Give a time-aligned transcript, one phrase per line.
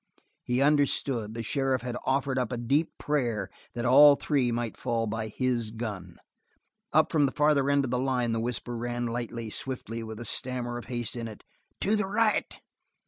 [0.43, 5.05] He understood; the sheriff had offered up a deep prayer that all three might fall
[5.05, 6.17] by his gun.
[6.91, 10.25] Up from the farther end of the line the whisper ran lightly, swiftly, with a
[10.25, 11.43] stammer of haste in it:
[11.81, 12.59] "To the right!"